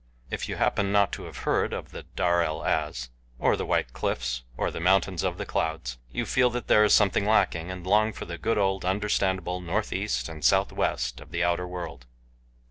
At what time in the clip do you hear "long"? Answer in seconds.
7.85-8.11